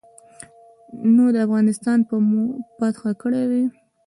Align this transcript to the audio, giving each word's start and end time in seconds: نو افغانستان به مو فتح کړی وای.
نو 1.15 1.23
افغانستان 1.45 1.97
به 2.07 2.15
مو 2.27 2.43
فتح 2.77 3.03
کړی 3.21 3.43
وای. 3.49 3.65